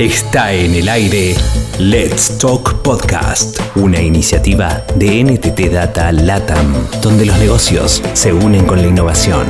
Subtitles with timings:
[0.00, 1.34] Está en el aire
[1.78, 6.72] Let's Talk Podcast, una iniciativa de NTT Data LATAM,
[7.02, 9.46] donde los negocios se unen con la innovación.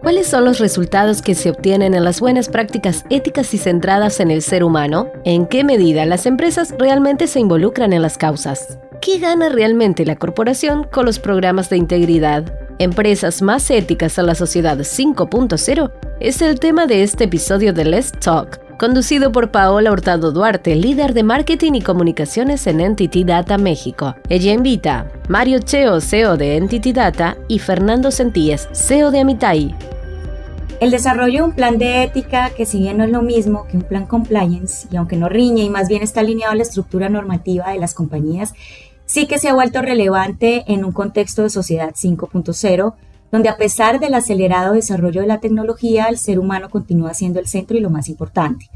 [0.00, 4.30] ¿Cuáles son los resultados que se obtienen en las buenas prácticas éticas y centradas en
[4.30, 5.10] el ser humano?
[5.24, 8.78] ¿En qué medida las empresas realmente se involucran en las causas?
[9.02, 12.65] ¿Qué gana realmente la corporación con los programas de integridad?
[12.78, 18.12] Empresas más éticas a la sociedad 5.0 es el tema de este episodio de Let's
[18.12, 24.14] Talk, conducido por Paola Hurtado Duarte, líder de marketing y comunicaciones en Entity Data México.
[24.28, 29.74] Ella invita Mario Cheo, CEO de Entity Data, y Fernando Sentíes, CEO de Amitai.
[30.78, 33.78] El desarrollo de un plan de ética, que si bien no es lo mismo que
[33.78, 37.08] un plan compliance, y aunque no riñe y más bien está alineado a la estructura
[37.08, 38.52] normativa de las compañías,
[39.06, 42.94] sí que se ha vuelto relevante en un contexto de sociedad 5.0,
[43.32, 47.46] donde a pesar del acelerado desarrollo de la tecnología, el ser humano continúa siendo el
[47.46, 48.68] centro y lo más importante.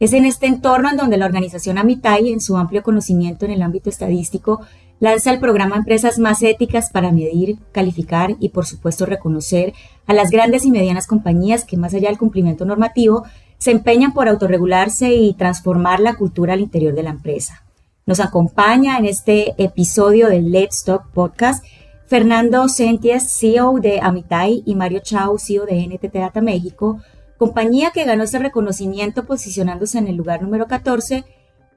[0.00, 3.62] Es en este entorno en donde la organización Amitai, en su amplio conocimiento en el
[3.62, 4.60] ámbito estadístico,
[4.98, 9.74] lanza el programa Empresas Más Éticas para medir, calificar y, por supuesto, reconocer
[10.06, 13.24] a las grandes y medianas compañías que, más allá del cumplimiento normativo,
[13.58, 17.62] se empeñan por autorregularse y transformar la cultura al interior de la empresa.
[18.04, 21.64] Nos acompaña en este episodio del Let's Talk Podcast
[22.06, 27.00] Fernando Senties, CEO de Amitai, y Mario Chao, CEO de NTT Data México,
[27.38, 31.24] compañía que ganó este reconocimiento posicionándose en el lugar número 14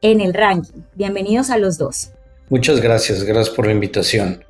[0.02, 0.82] en el ranking.
[0.96, 2.10] Bienvenidos a los dos.
[2.50, 4.44] Muchas gracias, gracias por la invitación.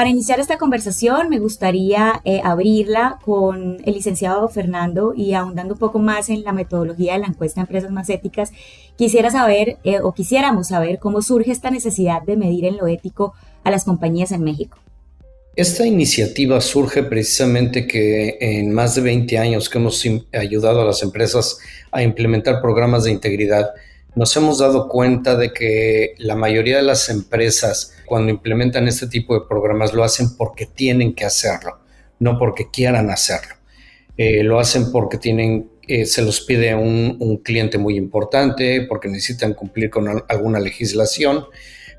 [0.00, 5.78] Para iniciar esta conversación me gustaría eh, abrirla con el licenciado Fernando y ahondando un
[5.78, 8.50] poco más en la metodología de la encuesta de empresas más éticas,
[8.96, 13.34] quisiera saber eh, o quisiéramos saber cómo surge esta necesidad de medir en lo ético
[13.62, 14.78] a las compañías en México.
[15.54, 21.02] Esta iniciativa surge precisamente que en más de 20 años que hemos ayudado a las
[21.02, 21.58] empresas
[21.92, 23.68] a implementar programas de integridad,
[24.14, 29.34] nos hemos dado cuenta de que la mayoría de las empresas cuando implementan este tipo
[29.34, 31.78] de programas lo hacen porque tienen que hacerlo,
[32.18, 33.54] no porque quieran hacerlo.
[34.16, 39.06] Eh, lo hacen porque tienen, eh, se los pide un, un, cliente muy importante, porque
[39.06, 41.44] necesitan cumplir con alguna legislación,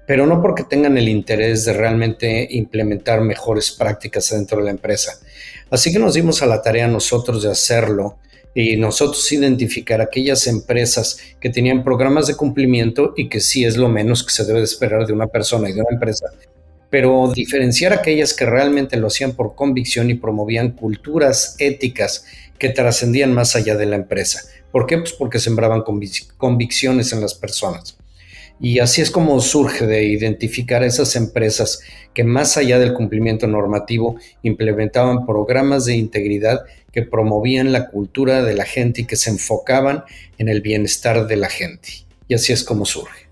[0.05, 5.13] pero no porque tengan el interés de realmente implementar mejores prácticas dentro de la empresa.
[5.69, 8.17] Así que nos dimos a la tarea nosotros de hacerlo
[8.53, 13.87] y nosotros identificar aquellas empresas que tenían programas de cumplimiento y que sí es lo
[13.87, 16.27] menos que se debe de esperar de una persona y de una empresa,
[16.89, 22.25] pero diferenciar aquellas que realmente lo hacían por convicción y promovían culturas éticas
[22.59, 24.41] que trascendían más allá de la empresa.
[24.71, 24.97] ¿Por qué?
[24.97, 25.83] Pues porque sembraban
[26.37, 27.97] convicciones en las personas.
[28.61, 31.81] Y así es como surge de identificar esas empresas
[32.13, 36.61] que más allá del cumplimiento normativo implementaban programas de integridad
[36.91, 40.03] que promovían la cultura de la gente y que se enfocaban
[40.37, 41.89] en el bienestar de la gente.
[42.27, 43.31] Y así es como surge.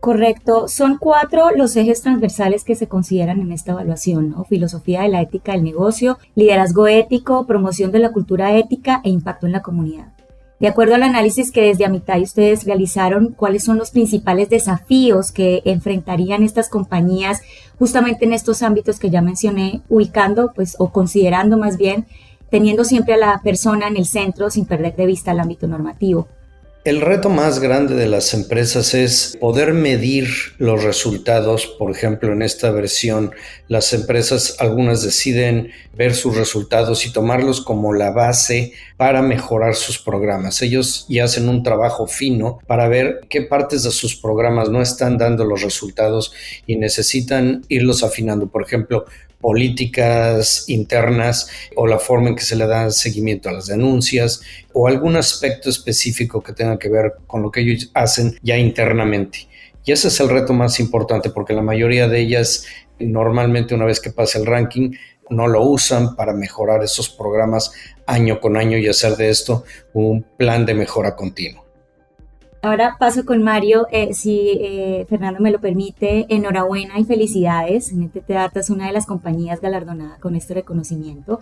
[0.00, 0.68] Correcto.
[0.68, 5.52] Son cuatro los ejes transversales que se consideran en esta evaluación, Filosofía de la ética
[5.52, 10.12] del negocio, liderazgo ético, promoción de la cultura ética e impacto en la comunidad.
[10.60, 15.62] De acuerdo al análisis que desde Amitai ustedes realizaron, ¿cuáles son los principales desafíos que
[15.64, 17.42] enfrentarían estas compañías
[17.78, 22.06] justamente en estos ámbitos que ya mencioné, ubicando pues o considerando más bien,
[22.50, 26.28] teniendo siempre a la persona en el centro sin perder de vista el ámbito normativo?
[26.84, 30.28] El reto más grande de las empresas es poder medir
[30.58, 31.66] los resultados.
[31.66, 33.30] Por ejemplo, en esta versión,
[33.68, 39.98] las empresas, algunas deciden ver sus resultados y tomarlos como la base para mejorar sus
[39.98, 40.60] programas.
[40.60, 45.16] Ellos ya hacen un trabajo fino para ver qué partes de sus programas no están
[45.16, 46.34] dando los resultados
[46.66, 48.48] y necesitan irlos afinando.
[48.48, 49.06] Por ejemplo,
[49.44, 54.40] políticas internas o la forma en que se le da seguimiento a las denuncias
[54.72, 59.46] o algún aspecto específico que tenga que ver con lo que ellos hacen ya internamente.
[59.84, 62.64] Y ese es el reto más importante porque la mayoría de ellas
[62.98, 64.92] normalmente una vez que pasa el ranking
[65.28, 67.70] no lo usan para mejorar esos programas
[68.06, 71.63] año con año y hacer de esto un plan de mejora continua.
[72.64, 77.92] Ahora paso con Mario, eh, si eh, Fernando me lo permite, enhorabuena y felicidades.
[77.92, 81.40] NTT Data es una de las compañías galardonadas con este reconocimiento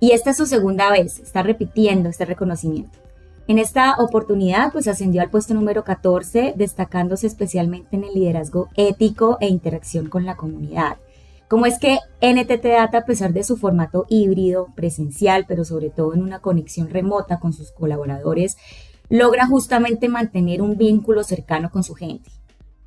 [0.00, 2.98] y esta es su segunda vez, está repitiendo este reconocimiento.
[3.48, 9.36] En esta oportunidad, pues ascendió al puesto número 14, destacándose especialmente en el liderazgo ético
[9.42, 10.96] e interacción con la comunidad.
[11.48, 16.14] Como es que NTT Data, a pesar de su formato híbrido, presencial, pero sobre todo
[16.14, 18.56] en una conexión remota con sus colaboradores,
[19.12, 22.30] logra justamente mantener un vínculo cercano con su gente.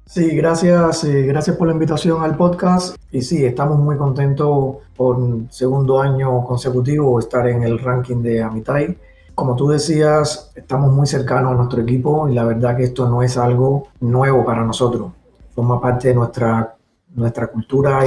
[0.08, 2.98] Sí, gracias, eh, gracias por la invitación al podcast.
[3.12, 5.20] Y sí, estamos muy contentos por
[5.52, 8.98] segundo año consecutivo estar en el ranking de Amitai.
[9.36, 13.22] Como tú decías, estamos muy cercanos a nuestro equipo y la verdad que esto no
[13.22, 15.12] es algo nuevo para nosotros.
[15.54, 16.76] Forma parte de nuestra,
[17.14, 18.00] nuestra cultura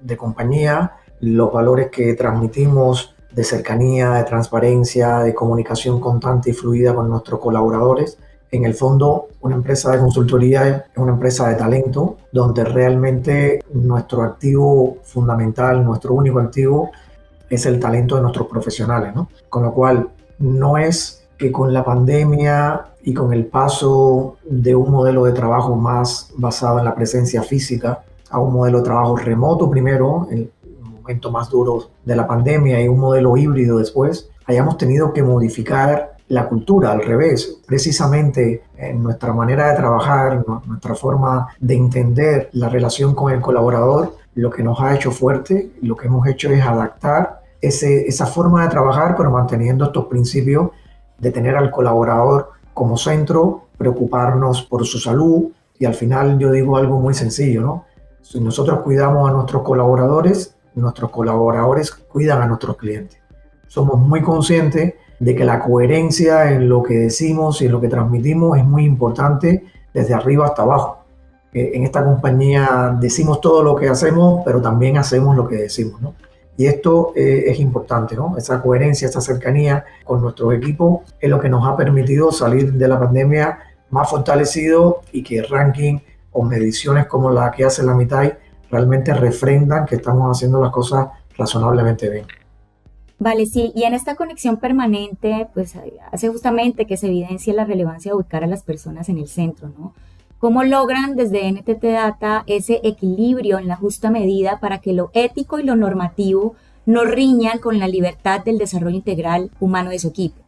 [0.00, 6.94] de compañía, los valores que transmitimos de cercanía, de transparencia, de comunicación constante y fluida
[6.94, 8.18] con nuestros colaboradores
[8.52, 14.22] en el fondo, una empresa de consultoría es una empresa de talento donde realmente nuestro
[14.22, 16.90] activo fundamental, nuestro único activo
[17.48, 19.28] es el talento de nuestros profesionales, ¿no?
[19.48, 20.08] Con lo cual,
[20.40, 25.76] no es que con la pandemia y con el paso de un modelo de trabajo
[25.76, 30.28] más basado en la presencia física a un modelo de trabajo remoto primero,
[31.10, 36.16] momento más duro de la pandemia y un modelo híbrido después, hayamos tenido que modificar
[36.28, 42.68] la cultura, al revés, precisamente en nuestra manera de trabajar, nuestra forma de entender la
[42.68, 46.62] relación con el colaborador, lo que nos ha hecho fuerte, lo que hemos hecho es
[46.62, 50.70] adaptar ese, esa forma de trabajar, pero manteniendo estos principios
[51.18, 56.76] de tener al colaborador como centro, preocuparnos por su salud y al final yo digo
[56.76, 57.84] algo muy sencillo, ¿no?
[58.22, 63.18] Si nosotros cuidamos a nuestros colaboradores, nuestros colaboradores cuidan a nuestros clientes.
[63.66, 67.88] Somos muy conscientes de que la coherencia en lo que decimos y en lo que
[67.88, 71.04] transmitimos es muy importante desde arriba hasta abajo.
[71.52, 76.00] Eh, en esta compañía decimos todo lo que hacemos, pero también hacemos lo que decimos,
[76.00, 76.14] ¿no?
[76.56, 78.36] Y esto eh, es importante, ¿no?
[78.36, 82.88] Esa coherencia, esa cercanía con nuestros equipos es lo que nos ha permitido salir de
[82.88, 83.58] la pandemia
[83.90, 85.98] más fortalecido y que ranking
[86.32, 88.32] o mediciones como la que hace la mitad
[88.70, 92.26] realmente refrendan que estamos haciendo las cosas razonablemente bien.
[93.18, 95.74] Vale, sí, y en esta conexión permanente, pues
[96.10, 99.70] hace justamente que se evidencie la relevancia de ubicar a las personas en el centro,
[99.78, 99.92] ¿no?
[100.38, 105.58] ¿Cómo logran desde NTT Data ese equilibrio en la justa medida para que lo ético
[105.58, 106.54] y lo normativo
[106.86, 110.40] no riñan con la libertad del desarrollo integral humano de su equipo?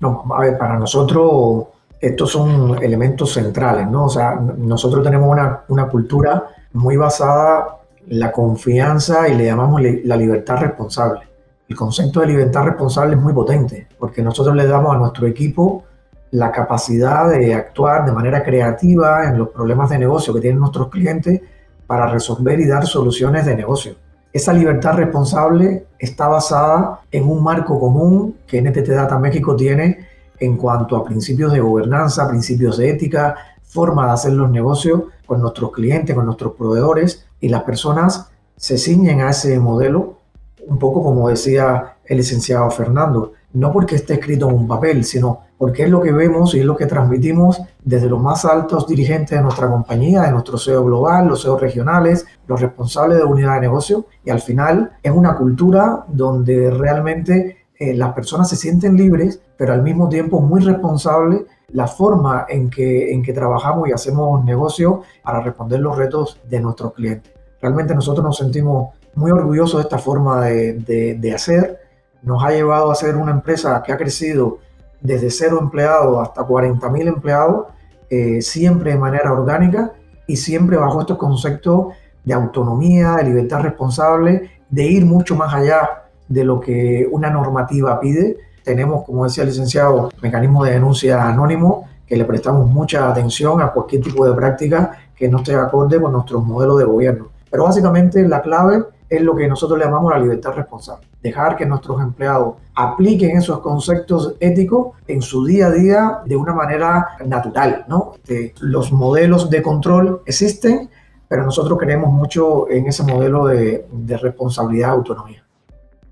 [0.00, 1.66] No, a ver, para nosotros
[2.00, 4.06] estos son elementos centrales, ¿no?
[4.06, 7.78] O sea, nosotros tenemos una, una cultura muy basada
[8.08, 11.32] en la confianza y le llamamos la libertad responsable
[11.72, 15.84] el concepto de libertad responsable es muy potente, porque nosotros le damos a nuestro equipo
[16.30, 20.88] la capacidad de actuar de manera creativa en los problemas de negocio que tienen nuestros
[20.88, 21.40] clientes
[21.86, 23.94] para resolver y dar soluciones de negocio.
[24.34, 30.06] Esa libertad responsable está basada en un marco común que NTT Data México tiene
[30.38, 35.40] en cuanto a principios de gobernanza, principios de ética, forma de hacer los negocios con
[35.40, 40.18] nuestros clientes, con nuestros proveedores y las personas se ciñen a ese modelo
[40.66, 45.40] un poco como decía el licenciado Fernando, no porque esté escrito en un papel, sino
[45.58, 49.38] porque es lo que vemos y es lo que transmitimos desde los más altos dirigentes
[49.38, 53.60] de nuestra compañía, de nuestro CEO global, los CEO regionales, los responsables de unidad de
[53.60, 59.40] negocio, y al final es una cultura donde realmente eh, las personas se sienten libres,
[59.56, 61.42] pero al mismo tiempo muy responsables
[61.72, 66.60] la forma en que, en que trabajamos y hacemos negocio para responder los retos de
[66.60, 67.32] nuestros clientes.
[67.60, 71.80] Realmente nosotros nos sentimos muy orgulloso de esta forma de, de, hacer.
[72.22, 74.58] Nos ha llevado a ser una empresa que ha crecido
[75.00, 77.66] desde cero empleados hasta 40 mil empleados,
[78.10, 79.92] eh, siempre de manera orgánica
[80.26, 86.01] y siempre bajo estos conceptos de autonomía, de libertad responsable, de ir mucho más allá
[86.32, 88.38] de lo que una normativa pide.
[88.64, 93.72] Tenemos, como decía el licenciado, mecanismos de denuncia anónimo que le prestamos mucha atención a
[93.72, 97.28] cualquier tipo de práctica que no esté acorde con nuestro modelo de gobierno.
[97.50, 101.06] Pero básicamente la clave es lo que nosotros le llamamos la libertad responsable.
[101.22, 106.54] Dejar que nuestros empleados apliquen esos conceptos éticos en su día a día de una
[106.54, 107.84] manera natural.
[107.88, 108.14] ¿no?
[108.60, 110.88] los modelos de control existen,
[111.28, 115.41] pero nosotros creemos mucho en ese modelo de, de responsabilidad autonomía.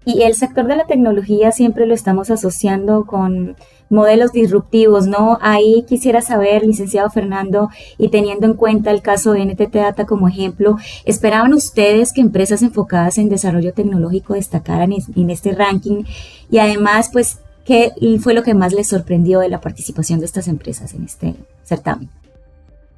[0.04, 3.57] Y el sector de la tecnología siempre lo estamos asociando con
[3.90, 5.38] modelos disruptivos, ¿no?
[5.42, 10.28] Ahí quisiera saber, licenciado Fernando, y teniendo en cuenta el caso de NTT Data como
[10.28, 16.04] ejemplo, ¿esperaban ustedes que empresas enfocadas en desarrollo tecnológico destacaran en este ranking?
[16.50, 20.49] Y además, pues, ¿qué fue lo que más les sorprendió de la participación de estas
[20.49, 22.09] empresas en este certamen?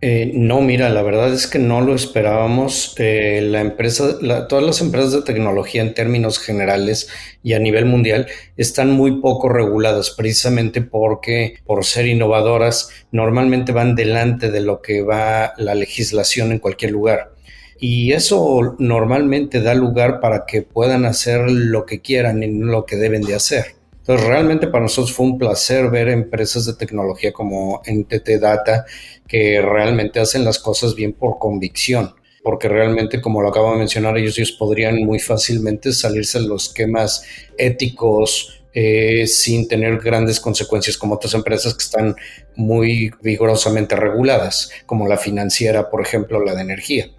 [0.05, 2.97] Eh, no, mira, la verdad es que no lo esperábamos.
[2.99, 4.19] Eh, la empresa,
[4.49, 7.09] todas las empresas de tecnología en términos generales
[7.45, 13.95] y a nivel mundial están muy poco reguladas, precisamente porque por ser innovadoras normalmente van
[13.95, 17.31] delante de lo que va la legislación en cualquier lugar.
[17.79, 22.97] Y eso normalmente da lugar para que puedan hacer lo que quieran y lo que
[22.97, 23.82] deben de hacer.
[24.03, 28.85] Entonces, realmente para nosotros fue un placer ver empresas de tecnología como NTT Data
[29.29, 34.19] que realmente hacen las cosas bien por convicción porque realmente, como lo acabo de mencionar,
[34.19, 37.25] ellos, ellos podrían muy fácilmente salirse de los esquemas
[37.57, 42.17] éticos eh, sin tener grandes consecuencias como otras empresas que están
[42.57, 47.11] muy vigorosamente reguladas, como la financiera, por ejemplo, la de energía.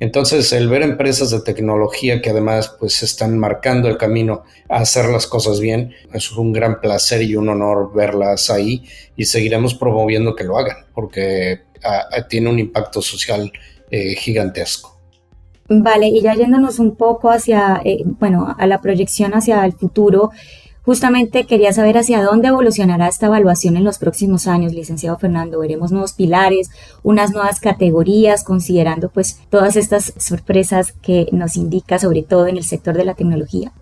[0.00, 5.04] Entonces, el ver empresas de tecnología que además pues están marcando el camino a hacer
[5.10, 8.82] las cosas bien, es un gran placer y un honor verlas ahí
[9.14, 13.52] y seguiremos promoviendo que lo hagan porque ah, ah, tiene un impacto social
[13.90, 14.98] eh, gigantesco.
[15.68, 20.30] Vale, y ya yéndonos un poco hacia, eh, bueno, a la proyección hacia el futuro,
[20.82, 25.60] justamente quería saber hacia dónde evolucionará esta evaluación en los próximos años, licenciado Fernando.
[25.60, 26.70] Veremos nuevos pilares,
[27.02, 32.64] unas nuevas categorías, considerando pues todas estas sorpresas que nos indica, sobre todo en el
[32.64, 33.72] sector de la tecnología.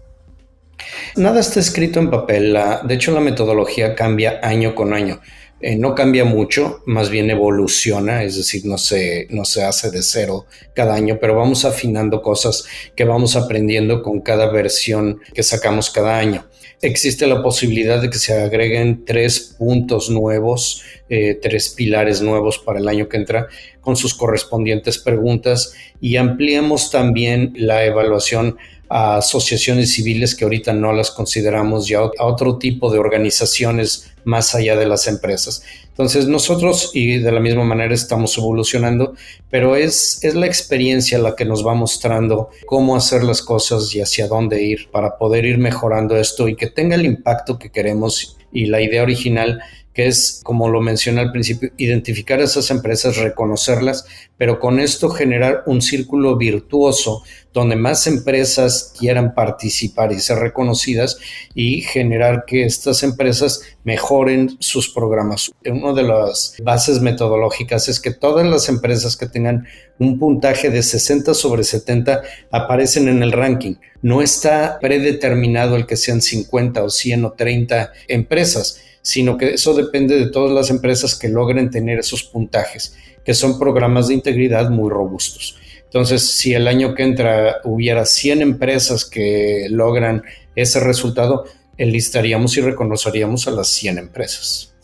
[1.16, 2.56] Nada está escrito en papel.
[2.84, 5.20] de hecho, la metodología cambia año con año.
[5.60, 10.02] Eh, no cambia mucho, más bien evoluciona, es decir, no se, no se hace de
[10.02, 12.64] cero cada año, pero vamos afinando cosas
[12.94, 16.46] que vamos aprendiendo con cada versión que sacamos cada año.
[16.80, 22.78] Existe la posibilidad de que se agreguen tres puntos nuevos, eh, tres pilares nuevos para
[22.78, 23.48] el año que entra,
[23.80, 28.58] con sus correspondientes preguntas y ampliemos también la evaluación
[28.88, 34.54] a asociaciones civiles que ahorita no las consideramos ya a otro tipo de organizaciones más
[34.54, 35.62] allá de las empresas.
[35.88, 39.14] Entonces nosotros y de la misma manera estamos evolucionando,
[39.50, 44.00] pero es, es la experiencia la que nos va mostrando cómo hacer las cosas y
[44.00, 48.36] hacia dónde ir para poder ir mejorando esto y que tenga el impacto que queremos
[48.52, 49.60] y la idea original
[49.94, 55.64] que es, como lo mencioné al principio, identificar esas empresas, reconocerlas, pero con esto generar
[55.66, 61.18] un círculo virtuoso donde más empresas quieran participar y ser reconocidas
[61.54, 65.50] y generar que estas empresas mejoren sus programas.
[65.66, 69.66] Una de las bases metodológicas es que todas las empresas que tengan
[69.98, 73.74] un puntaje de 60 sobre 70 aparecen en el ranking.
[74.02, 79.72] No está predeterminado el que sean 50 o 100 o 30 empresas sino que eso
[79.72, 84.68] depende de todas las empresas que logren tener esos puntajes, que son programas de integridad
[84.68, 85.56] muy robustos.
[85.84, 90.24] Entonces, si el año que entra hubiera 100 empresas que logran
[90.54, 91.46] ese resultado,
[91.78, 94.74] enlistaríamos y reconoceríamos a las 100 empresas.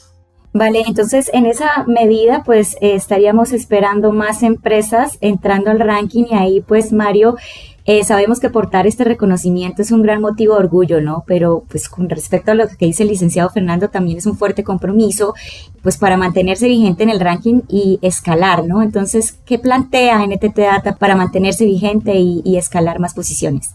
[0.55, 6.61] Vale, entonces en esa medida pues estaríamos esperando más empresas entrando al ranking y ahí
[6.63, 7.37] pues Mario
[7.87, 11.23] eh, sabemos que portar este reconocimiento es un gran motivo de orgullo, ¿no?
[11.27, 14.65] Pero pues con respecto a lo que dice el licenciado Fernando, también es un fuerte
[14.65, 15.35] compromiso,
[15.83, 18.83] pues para mantenerse vigente en el ranking y escalar, ¿no?
[18.83, 23.75] Entonces, ¿qué plantea NTT Data para mantenerse vigente y, escalar más posiciones?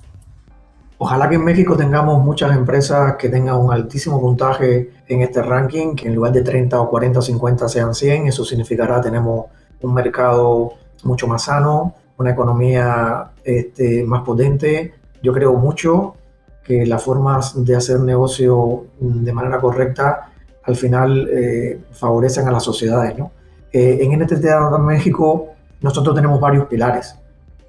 [0.98, 5.96] Ojalá que en México tengamos muchas empresas que tengan un altísimo puntaje en este ranking,
[5.96, 8.28] que en lugar de 30 o 40 o 50 sean 100.
[8.28, 9.46] Eso significará tenemos
[9.82, 10.74] un mercado
[11.04, 14.94] mucho más sano, una economía este, más potente.
[15.22, 16.16] Yo creo mucho
[16.64, 20.32] que las formas de hacer negocio de manera correcta
[20.64, 23.18] al final eh, favorecen a las sociedades.
[23.18, 23.32] ¿no?
[23.72, 25.50] Eh, en NTT Data México
[25.82, 27.16] nosotros tenemos varios pilares.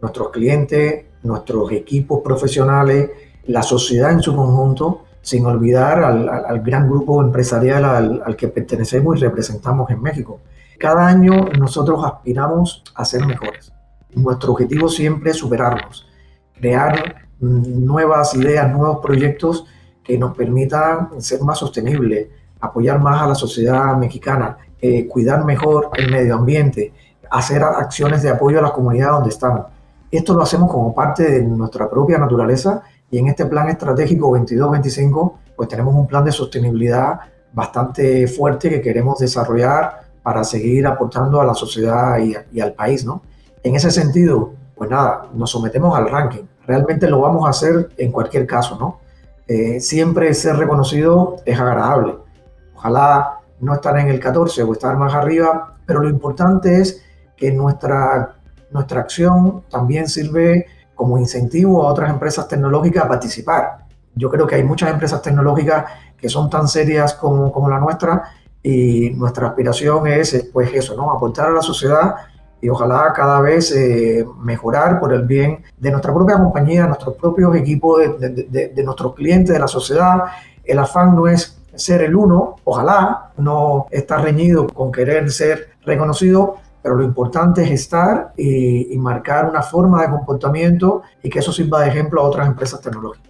[0.02, 3.10] Nuestros clientes, nuestros equipos profesionales,
[3.46, 9.16] la sociedad en su conjunto, sin olvidar al, gran grupo empresarial al, al, que pertenecemos
[9.16, 10.40] y representamos en México.
[10.78, 13.72] Cada año nosotros aspiramos a ser mejores.
[14.14, 16.06] Nuestro objetivo siempre es superarnos,
[16.54, 19.64] crear nuevas ideas, nuevos proyectos
[20.02, 22.28] que nos permitan ser más sostenibles,
[22.60, 26.92] apoyar más a la sociedad mexicana, eh, cuidar mejor el medio ambiente,
[27.30, 29.66] hacer acciones de apoyo a la comunidad donde estamos.
[30.10, 35.32] Esto lo hacemos como parte de nuestra propia naturaleza y en este plan estratégico 22-25
[35.56, 37.20] pues tenemos un plan de sostenibilidad
[37.52, 43.04] bastante fuerte que queremos desarrollar para seguir aportando a la sociedad y, y al país,
[43.04, 43.22] ¿no?
[43.62, 46.44] En ese sentido, pues nada, nos sometemos al ranking.
[46.66, 49.00] Realmente lo vamos a hacer en cualquier caso, ¿no?
[49.46, 52.16] Eh, siempre ser reconocido es agradable.
[52.74, 57.02] Ojalá no estar en el 14 o estar más arriba, pero lo importante es
[57.36, 58.36] que nuestra,
[58.70, 63.86] nuestra acción también sirve como incentivo a otras empresas tecnológicas a participar.
[64.14, 65.84] Yo creo que hay muchas empresas tecnológicas
[66.16, 68.22] que son tan serias como, como la nuestra
[68.62, 71.10] y nuestra aspiración es pues eso, ¿no?
[71.10, 72.14] Aportar a la sociedad
[72.60, 77.54] y ojalá cada vez eh, mejorar por el bien de nuestra propia compañía, nuestros propios
[77.56, 80.24] equipos, de, de, nuestros clientes, de la sociedad.
[80.64, 86.56] El afán no es ser el uno, ojalá no está reñido con querer ser reconocido,
[86.82, 91.52] pero lo importante es estar y, y, marcar una forma de comportamiento y que eso
[91.52, 93.29] sirva de ejemplo a otras empresas tecnológicas.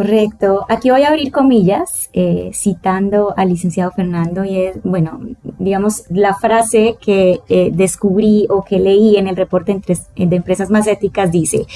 [0.00, 0.64] Correcto.
[0.70, 5.20] Aquí voy a abrir comillas, eh, citando al licenciado Fernando, y es, bueno,
[5.58, 9.78] digamos, la frase que eh, descubrí o que leí en el reporte
[10.16, 11.66] de empresas más éticas dice,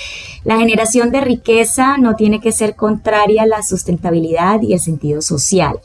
[0.42, 5.20] la generación de riqueza no tiene que ser contraria a la sustentabilidad y el sentido
[5.20, 5.78] social.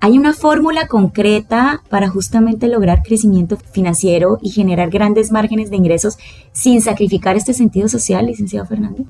[0.00, 6.16] ¿Hay una fórmula concreta para justamente lograr crecimiento financiero y generar grandes márgenes de ingresos
[6.52, 9.04] sin sacrificar este sentido social, licenciado Fernando?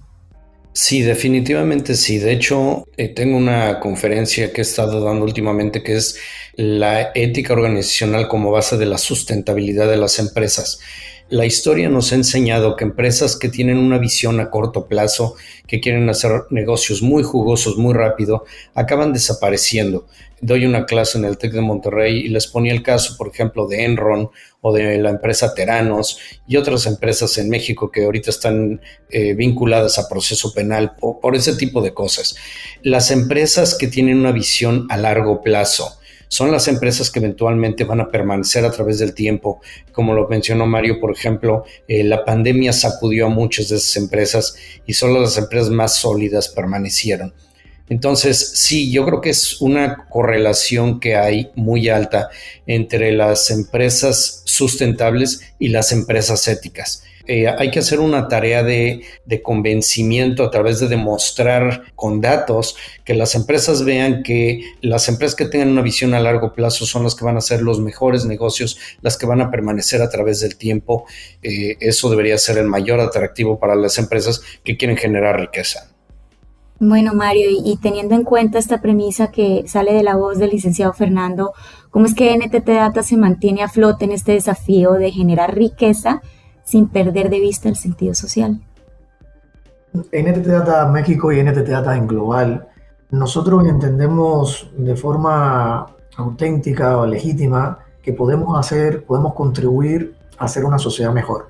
[0.80, 2.18] Sí, definitivamente sí.
[2.18, 6.20] De hecho, eh, tengo una conferencia que he estado dando últimamente que es
[6.54, 10.78] la ética organizacional como base de la sustentabilidad de las empresas.
[11.30, 15.34] La historia nos ha enseñado que empresas que tienen una visión a corto plazo,
[15.66, 20.06] que quieren hacer negocios muy jugosos muy rápido, acaban desapareciendo.
[20.40, 23.66] Doy una clase en el TEC de Monterrey y les ponía el caso, por ejemplo,
[23.66, 24.30] de Enron
[24.62, 28.80] o de la empresa Teranos y otras empresas en México que ahorita están
[29.10, 32.36] eh, vinculadas a proceso penal por, por ese tipo de cosas.
[32.82, 35.97] Las empresas que tienen una visión a largo plazo,
[36.28, 39.60] son las empresas que eventualmente van a permanecer a través del tiempo.
[39.92, 44.56] Como lo mencionó Mario, por ejemplo, eh, la pandemia sacudió a muchas de esas empresas
[44.86, 47.32] y solo las empresas más sólidas permanecieron.
[47.88, 52.28] Entonces, sí, yo creo que es una correlación que hay muy alta
[52.66, 57.02] entre las empresas sustentables y las empresas éticas.
[57.30, 59.02] Eh, hay que hacer una tarea de,
[59.42, 65.44] convencimiento a través de demostrar con datos que las empresas vean que las empresas que
[65.44, 68.78] tengan una visión a largo plazo son las que van a ser los mejores negocios,
[69.02, 71.04] las que van a permanecer a través del tiempo.
[71.42, 75.90] Eh, eso debería ser el mayor atractivo para las empresas que quieren generar riqueza.
[76.80, 80.94] Bueno, Mario, y, teniendo en cuenta esta premisa que sale de la voz del licenciado
[80.94, 81.52] Fernando,
[81.90, 86.22] ¿cómo es que NTT Data se mantiene a flote en este desafío de generar riqueza
[86.68, 88.60] sin perder de vista el sentido social.
[89.94, 92.68] NTT Data México y NTT Data en global,
[93.10, 95.86] nosotros entendemos de forma
[96.18, 101.48] auténtica o legítima que podemos hacer, podemos contribuir a hacer una sociedad mejor.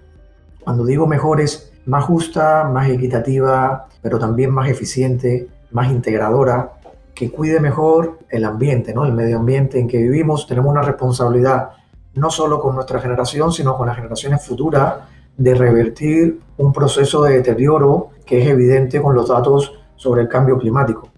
[0.61, 6.75] Cuando digo mejor es más justa, más equitativa, pero también más eficiente, más integradora,
[7.13, 9.05] que cuide mejor el ambiente, ¿no?
[9.05, 10.47] el medio ambiente en que vivimos.
[10.47, 11.71] Tenemos una responsabilidad
[12.19, 14.95] no solo con nuestra generación, sino con las generaciones futuras,
[15.37, 20.59] de revertir un proceso de deterioro que es evidente con los datos sobre el cambio
[20.59, 21.09] climático.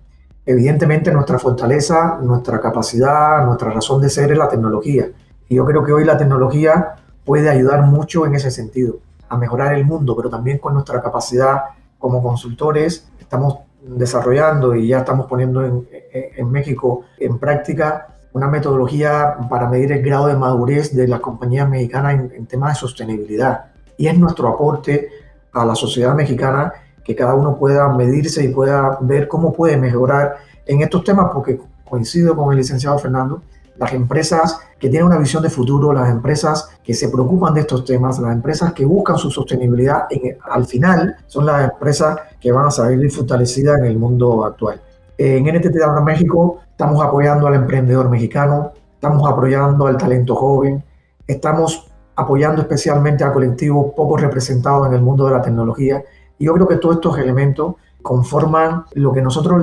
[0.44, 5.10] Evidentemente nuestra fortaleza, nuestra capacidad, nuestra razón de ser es la tecnología.
[5.48, 9.74] Y yo creo que hoy la tecnología puede ayudar mucho en ese sentido, a mejorar
[9.74, 11.62] el mundo, pero también con nuestra capacidad
[11.98, 19.36] como consultores estamos desarrollando y ya estamos poniendo en, en México en práctica una metodología
[19.48, 23.66] para medir el grado de madurez de las compañías mexicanas en, temas de sostenibilidad.
[23.96, 25.08] Y es nuestro aporte
[25.52, 26.72] a la sociedad mexicana
[27.04, 31.60] que cada uno pueda medirse y pueda ver cómo puede mejorar en estos temas, porque
[31.84, 33.42] coincido con el licenciado Fernando,
[33.76, 37.84] las empresas que tienen una visión de futuro, las empresas que se preocupan de estos
[37.84, 40.06] temas, las empresas que buscan su sostenibilidad,
[40.50, 44.80] al final son las empresas que van a salir fortalecidas en el mundo actual.
[45.22, 50.82] En NTT Data México estamos apoyando al emprendedor mexicano, estamos apoyando al talento joven,
[51.26, 56.02] estamos apoyando especialmente a colectivos poco representados en el mundo de la tecnología.
[56.38, 59.62] Y yo creo que todos estos elementos conforman lo que nosotros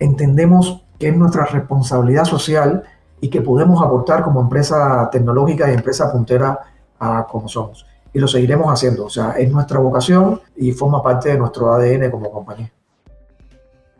[0.00, 2.82] entendemos que es nuestra responsabilidad social
[3.20, 6.58] y que podemos aportar como empresa tecnológica y empresa puntera
[6.98, 7.86] a como somos.
[8.12, 9.04] Y lo seguiremos haciendo.
[9.04, 12.72] O sea, es nuestra vocación y forma parte de nuestro ADN como compañía.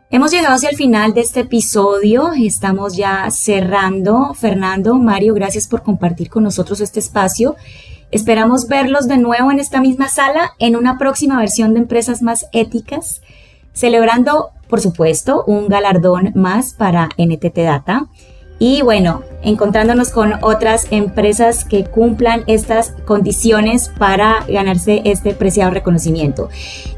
[0.09, 4.33] Hemos llegado hacia el final de este episodio, estamos ya cerrando.
[4.35, 7.57] Fernando, Mario, gracias por compartir con nosotros este espacio.
[8.09, 12.47] Esperamos verlos de nuevo en esta misma sala en una próxima versión de Empresas Más
[12.53, 13.21] Éticas,
[13.73, 18.07] celebrando, por supuesto, un galardón más para NTT Data
[18.59, 26.49] y bueno, encontrándonos con otras empresas que cumplan estas condiciones para ganarse este preciado reconocimiento.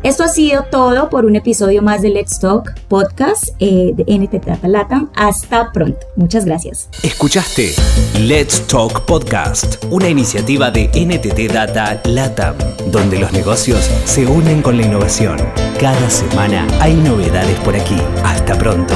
[0.03, 4.63] Esto ha sido todo por un episodio más de Let's Talk Podcast eh, de NTT
[4.63, 5.11] Latam.
[5.15, 5.99] Hasta pronto.
[6.15, 6.89] Muchas gracias.
[7.03, 7.73] Escuchaste
[8.19, 12.55] Let's Talk Podcast, una iniciativa de NTT Data Latam,
[12.91, 15.37] donde los negocios se unen con la innovación.
[15.79, 17.97] Cada semana hay novedades por aquí.
[18.23, 18.93] Hasta pronto.